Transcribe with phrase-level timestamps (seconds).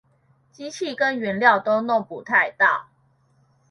[0.51, 2.87] 機器跟原料都弄不太到